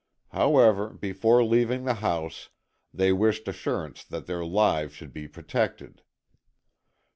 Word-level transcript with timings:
However, 0.29 0.89
before 0.89 1.43
leaving 1.43 1.83
the 1.83 1.93
house, 2.01 2.49
they 2.91 3.13
wished 3.13 3.47
assurance 3.47 4.03
that 4.03 4.25
their 4.25 4.43
lives 4.43 4.93
should 4.95 5.13
be 5.13 5.27
protected. 5.27 6.01